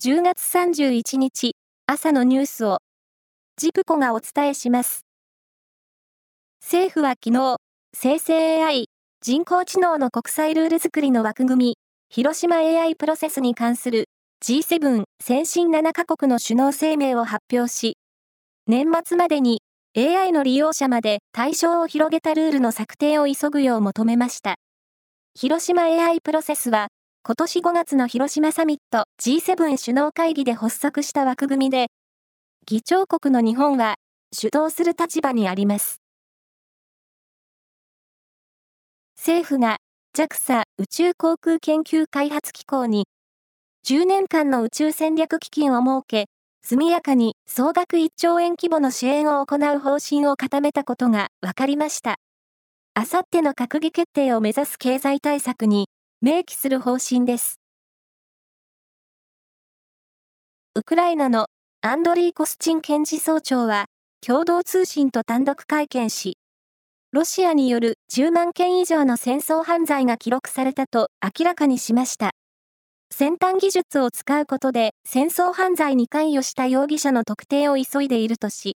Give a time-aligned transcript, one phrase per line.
[0.00, 1.56] 10月31日
[1.88, 2.78] 朝のニュースを
[3.56, 5.00] ジプコがお伝えします。
[6.62, 7.56] 政府は昨日、
[7.96, 8.84] 生成 AI
[9.20, 11.78] 人工知能の国際ルール作りの枠組み、
[12.10, 14.04] 広島 AI プロセスに関する
[14.40, 17.96] G7 先進7カ国の首脳声明を発表し、
[18.68, 19.62] 年末までに
[19.96, 24.54] AI の利用者まで対象を広げたルールの策定を急ぐよう求めました。
[25.34, 26.86] 広島 AI プロセスは、
[27.28, 31.88] 今年5月の広島サミット G7 首脳会議で発足した枠組みで、
[32.64, 33.96] 議長国の日本は
[34.32, 36.00] 主導する立場にあります。
[39.18, 39.76] 政府が
[40.16, 43.04] JAXA 宇宙航空研究開発機構に
[43.86, 46.28] 10年間の宇宙戦略基金を設け、
[46.62, 52.16] 速やかに総額1兆円規模の支援を行う方針を固めたことが分かりました。
[52.94, 55.88] あさっての閣議決定を目指す経済対策に
[56.20, 57.60] 明記する方針です。
[60.74, 61.46] ウクライナの
[61.80, 63.84] アンドリー・コスチン検事総長は、
[64.20, 66.36] 共同通信と単独会見し、
[67.12, 72.32] ロシアによる10万件以上の戦争犯罪が記録されたと明らかにしました。
[73.12, 78.76] 先端技術を使うことで戦争犯罪に関与した容疑者の特定を急いでいるとし、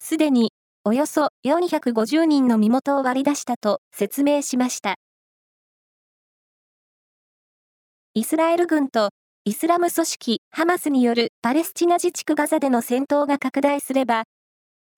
[0.00, 4.96] すでにおよそ450人の身元を割り出したと説明しました。
[8.16, 9.10] イスラエル軍と
[9.44, 14.24] イスラム組織ハマスによるパレスチナ自治区ガザでの戦闘が拡大すれば、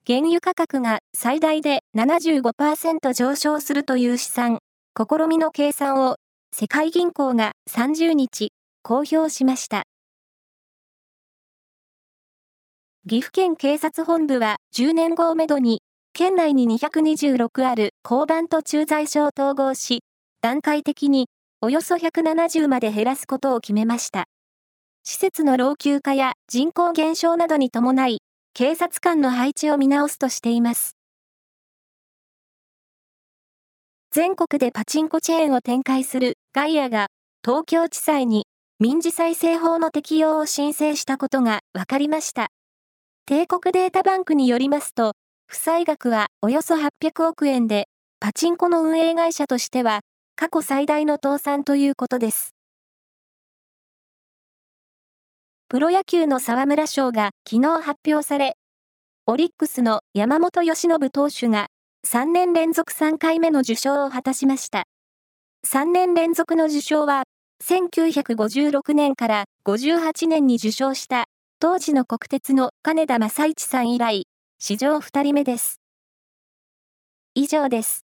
[0.07, 4.59] 原油価格が最大で75%上昇するという試算、
[4.97, 6.15] 試みの計算を
[6.55, 8.53] 世界銀行が30日
[8.85, 9.83] 公表しました。
[13.09, 15.83] 岐阜県警察本部は10年後をめどに、
[16.13, 20.05] 県内に226ある交番と駐在所を統合し、
[20.41, 21.27] 段階的に
[21.61, 24.27] およそ170まで減らすことを決めました。
[25.03, 28.19] 施設の老朽化や人口減少などに伴い、
[28.55, 30.97] 警察官の配置を見直すとしています。
[34.13, 37.09] 全国でパチンコチェーンを展開するガイアが
[37.45, 38.47] 東京地裁に
[38.79, 42.49] 民事再生法の適用を申請したことが分かりました。
[43.27, 45.15] 帝国データバンクによりますと、
[45.49, 47.89] 負債額はおよそ800億円で、
[48.21, 50.03] パチンコの運営会社としては
[50.41, 52.55] 過去最大の倒産ということです。
[55.69, 58.57] プロ野球の沢村賞が昨日発表され、
[59.27, 61.67] オリックスの山本由伸投手が
[62.07, 64.85] 3年連続3回目の受賞を果たしました。
[65.67, 67.25] 3年連続の受賞は、
[67.65, 71.25] 1956年から58年に受賞した
[71.59, 74.29] 当時の国鉄の金田正一さん以来、
[74.61, 75.81] 史上2人目です。
[77.35, 78.08] 以上です。